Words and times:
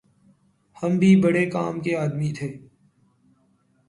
ہم 0.77 0.97
بھی 0.99 1.15
بھڑے 1.21 1.45
کام 1.49 1.79
کے 1.79 1.95
آدمی 1.95 2.31
تھے 2.33 2.47